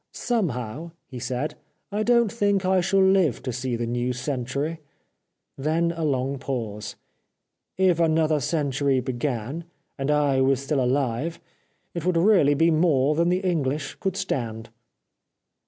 'Somehow,' 0.31 0.93
he 1.05 1.19
said, 1.19 1.53
* 1.73 1.81
I 1.91 2.01
don't 2.01 2.31
think 2.31 2.65
I 2.65 2.81
shall 2.81 3.03
live 3.03 3.43
to 3.43 3.53
see 3.53 3.75
the 3.75 3.85
new 3.85 4.13
century.' 4.13 4.79
Then 5.59 5.91
a 5.91 6.03
long 6.03 6.39
pause. 6.39 6.95
* 7.39 7.53
If 7.77 7.99
another 7.99 8.39
century 8.39 8.99
began, 8.99 9.65
and 9.99 10.09
I 10.09 10.41
was 10.41 10.59
still 10.59 10.83
alive, 10.83 11.39
it 11.93 12.03
would 12.03 12.17
really 12.17 12.55
be 12.55 12.71
more 12.71 13.13
than 13.13 13.29
the 13.29 13.41
English 13.41 13.93
could 13.99 14.17
stand.' 14.17 14.71